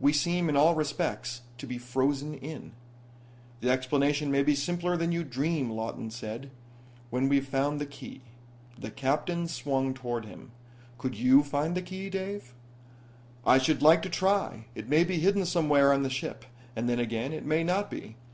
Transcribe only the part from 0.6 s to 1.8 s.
respects to be